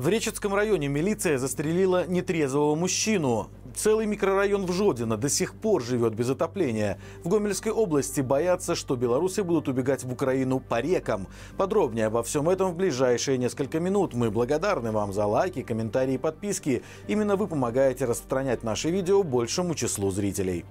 [0.00, 3.50] В Речетском районе милиция застрелила нетрезвого мужчину.
[3.76, 6.98] Целый микрорайон в Жодино до сих пор живет без отопления.
[7.22, 11.26] В Гомельской области боятся, что белорусы будут убегать в Украину по рекам.
[11.58, 14.14] Подробнее обо всем этом в ближайшие несколько минут.
[14.14, 16.82] Мы благодарны вам за лайки, комментарии и подписки.
[17.06, 20.64] Именно вы помогаете распространять наши видео большему числу зрителей.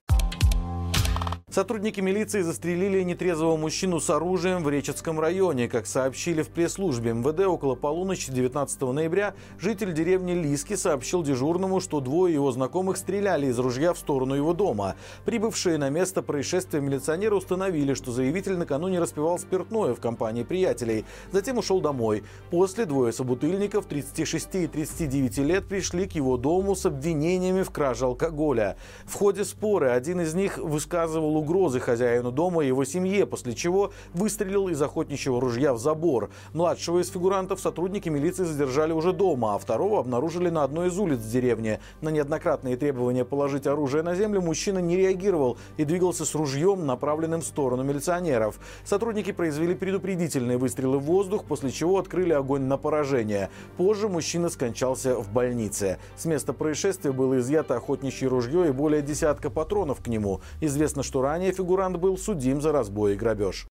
[1.51, 5.67] Сотрудники милиции застрелили нетрезвого мужчину с оружием в Речетском районе.
[5.67, 12.01] Как сообщили в пресс-службе МВД, около полуночи 19 ноября житель деревни Лиски сообщил дежурному, что
[12.01, 14.95] двое его знакомых стреляли из ружья в сторону его дома.
[15.25, 21.03] Прибывшие на место происшествия милиционеры установили, что заявитель накануне распивал спиртное в компании приятелей.
[21.31, 22.21] Затем ушел домой.
[22.51, 28.05] После двое собутыльников 36 и 39 лет пришли к его дому с обвинениями в краже
[28.05, 28.77] алкоголя.
[29.05, 33.91] В ходе спора один из них высказывал угрозы хозяину дома и его семье, после чего
[34.13, 36.29] выстрелил из охотничьего ружья в забор.
[36.53, 41.19] Младшего из фигурантов сотрудники милиции задержали уже дома, а второго обнаружили на одной из улиц
[41.19, 41.79] деревни.
[42.01, 47.41] На неоднократные требования положить оружие на землю мужчина не реагировал и двигался с ружьем, направленным
[47.41, 48.59] в сторону милиционеров.
[48.83, 53.49] Сотрудники произвели предупредительные выстрелы в воздух, после чего открыли огонь на поражение.
[53.77, 55.97] Позже мужчина скончался в больнице.
[56.17, 60.41] С места происшествия было изъято охотничье ружье и более десятка патронов к нему.
[60.61, 63.67] Известно, что Ранее фигурант был судим за разбой и грабеж.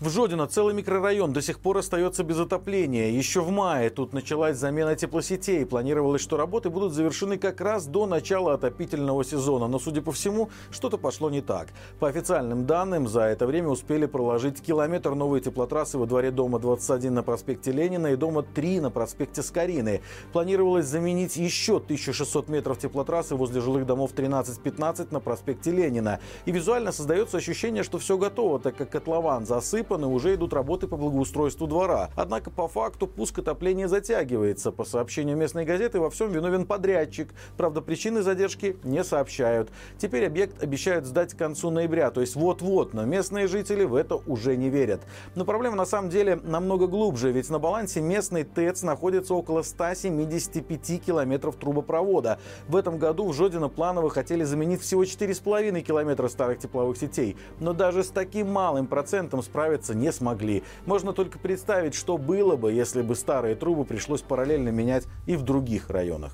[0.00, 3.10] В Жодино целый микрорайон до сих пор остается без отопления.
[3.10, 5.66] Еще в мае тут началась замена теплосетей.
[5.66, 9.68] Планировалось, что работы будут завершены как раз до начала отопительного сезона.
[9.68, 11.68] Но, судя по всему, что-то пошло не так.
[11.98, 17.12] По официальным данным, за это время успели проложить километр новой теплотрассы во дворе дома 21
[17.12, 20.00] на проспекте Ленина и дома 3 на проспекте Скорины.
[20.32, 26.20] Планировалось заменить еще 1600 метров теплотрассы возле жилых домов 13-15 на проспекте Ленина.
[26.46, 30.86] И визуально создается ощущение, что все готово, так как котлован засып засыпаны, уже идут работы
[30.86, 32.10] по благоустройству двора.
[32.16, 34.72] Однако по факту пуск отопления затягивается.
[34.72, 37.30] По сообщению местной газеты, во всем виновен подрядчик.
[37.56, 39.70] Правда, причины задержки не сообщают.
[39.98, 44.16] Теперь объект обещают сдать к концу ноября, то есть вот-вот, но местные жители в это
[44.16, 45.00] уже не верят.
[45.34, 51.02] Но проблема на самом деле намного глубже, ведь на балансе местный ТЭЦ находится около 175
[51.04, 52.38] километров трубопровода.
[52.68, 57.36] В этом году в Жодино планово хотели заменить всего 4,5 километра старых тепловых сетей.
[57.58, 60.62] Но даже с таким малым процентом справиться справиться не смогли.
[60.86, 65.42] Можно только представить, что было бы, если бы старые трубы пришлось параллельно менять и в
[65.42, 66.32] других районах.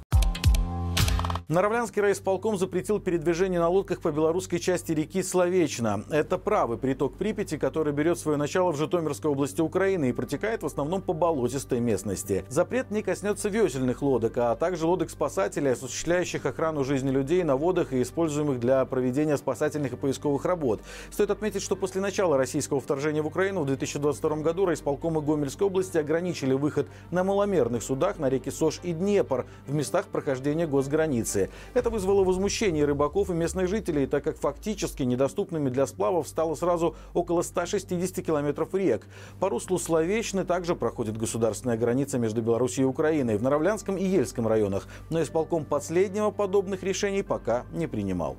[1.48, 6.02] Наравлянский райисполком запретил передвижение на лодках по белорусской части реки Словечна.
[6.10, 10.66] Это правый приток Припяти, который берет свое начало в Житомирской области Украины и протекает в
[10.66, 12.44] основном по болотистой местности.
[12.48, 17.92] Запрет не коснется весельных лодок, а также лодок спасателей, осуществляющих охрану жизни людей на водах
[17.92, 20.80] и используемых для проведения спасательных и поисковых работ.
[21.12, 25.96] Стоит отметить, что после начала российского вторжения в Украину в 2022 году райисполкомы Гомельской области
[25.96, 31.50] ограничили выход на маломерных судах на реки Сош и Днепр в местах прохождения госграницы границы.
[31.74, 36.96] Это вызвало возмущение рыбаков и местных жителей, так как фактически недоступными для сплавов стало сразу
[37.14, 39.06] около 160 километров рек.
[39.40, 44.46] По руслу Словечны также проходит государственная граница между Беларусью и Украиной в Наравлянском и Ельском
[44.46, 48.36] районах, но исполком последнего подобных решений пока не принимал.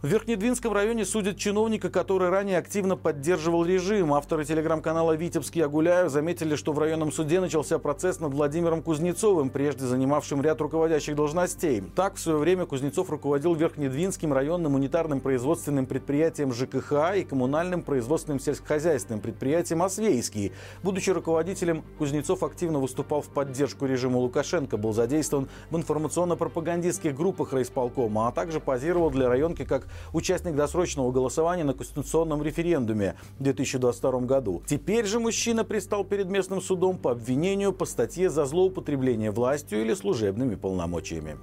[0.00, 4.14] В Верхнедвинском районе судят чиновника, который ранее активно поддерживал режим.
[4.14, 9.86] Авторы телеграм-канала «Витебский я заметили, что в районном суде начался процесс над Владимиром Кузнецовым, прежде
[9.86, 11.82] занимавшим ряд руководящих должностей.
[11.96, 18.38] Так, в свое время Кузнецов руководил Верхнедвинским районным унитарным производственным предприятием ЖКХ и коммунальным производственным
[18.38, 20.52] сельскохозяйственным предприятием «Освейский».
[20.84, 28.28] Будучи руководителем, Кузнецов активно выступал в поддержку режима Лукашенко, был задействован в информационно-пропагандистских группах райисполкома,
[28.28, 34.62] а также позировал для районки как участник досрочного голосования на конституционном референдуме в 2022 году.
[34.66, 39.94] Теперь же мужчина пристал перед местным судом по обвинению по статье за злоупотребление властью или
[39.94, 41.36] служебными полномочиями.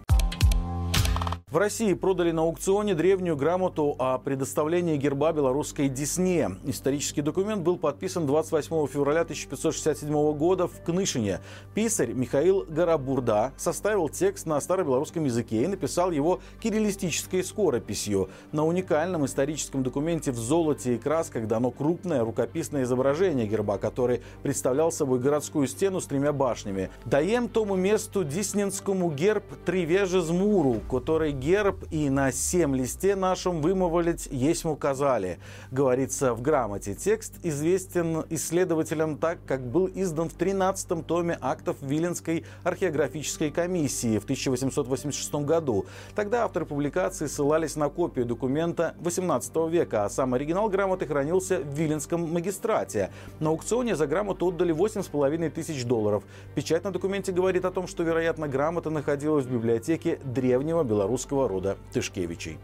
[1.56, 6.58] В России продали на аукционе древнюю грамоту о предоставлении герба белорусской Десне.
[6.66, 11.40] Исторический документ был подписан 28 февраля 1567 года в Кнышине.
[11.74, 18.30] Писарь Михаил Гарабурда составил текст на старобелорусском языке и написал его кириллистической скорописью.
[18.52, 24.92] На уникальном историческом документе в золоте и красках дано крупное рукописное изображение герба, который представлял
[24.92, 26.90] собой городскую стену с тремя башнями.
[27.06, 33.62] Даем тому месту Дисненскому герб три вежи змуру, который герб и на семь листе нашем
[33.62, 35.38] вымывалить есть указали.
[35.70, 36.96] Говорится в грамоте.
[36.96, 44.24] Текст известен исследователям так, как был издан в 13-м томе актов Виленской археографической комиссии в
[44.24, 45.86] 1886 году.
[46.16, 51.76] Тогда авторы публикации ссылались на копию документа 18 века, а сам оригинал грамоты хранился в
[51.76, 53.12] Виленском магистрате.
[53.40, 56.24] На аукционе за грамоту отдали 8,5 тысяч долларов.
[56.56, 61.78] Печать на документе говорит о том, что, вероятно, грамота находилась в библиотеке древнего белорусского рода
[61.92, 62.58] Тышкевичей.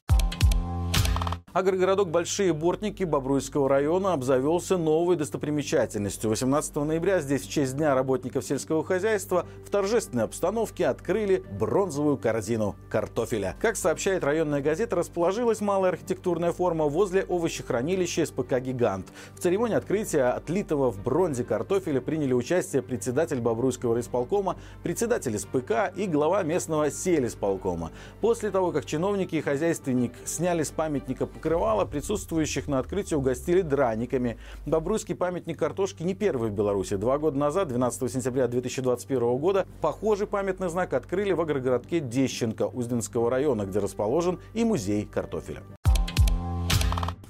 [1.53, 6.29] Агрогородок Большие Бортники Бобруйского района обзавелся новой достопримечательностью.
[6.29, 12.77] 18 ноября здесь в честь Дня работников сельского хозяйства в торжественной обстановке открыли бронзовую корзину
[12.89, 13.57] картофеля.
[13.59, 19.07] Как сообщает районная газета, расположилась малая архитектурная форма возле овощехранилища СПК «Гигант».
[19.35, 26.07] В церемонии открытия отлитого в бронзе картофеля приняли участие председатель Бобруйского райисполкома, председатель СПК и
[26.07, 27.91] глава местного сельисполкома.
[28.21, 34.37] После того, как чиновники и хозяйственник сняли с памятника покрывала, присутствующих на открытии угостили драниками.
[34.67, 36.97] Бобруйский памятник картошки не первый в Беларуси.
[36.97, 43.31] Два года назад, 12 сентября 2021 года, похожий памятный знак открыли в агрогородке Дещенко Узденского
[43.31, 45.63] района, где расположен и музей картофеля.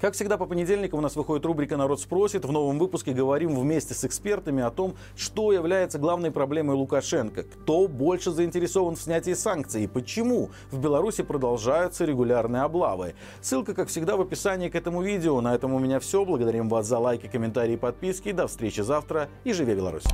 [0.01, 2.43] Как всегда, по понедельникам у нас выходит рубрика «Народ спросит».
[2.43, 7.87] В новом выпуске говорим вместе с экспертами о том, что является главной проблемой Лукашенко, кто
[7.87, 13.13] больше заинтересован в снятии санкций и почему в Беларуси продолжаются регулярные облавы.
[13.41, 15.39] Ссылка, как всегда, в описании к этому видео.
[15.39, 16.25] На этом у меня все.
[16.25, 18.31] Благодарим вас за лайки, комментарии и подписки.
[18.31, 20.05] До встречи завтра и живи Беларусь!